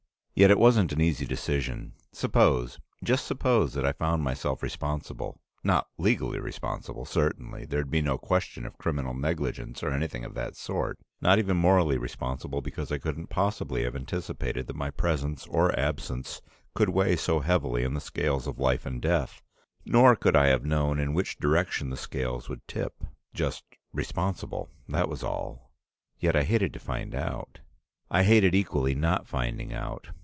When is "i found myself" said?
3.85-4.63